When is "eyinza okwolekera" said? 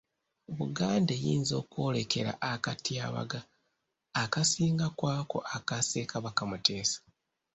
1.17-2.31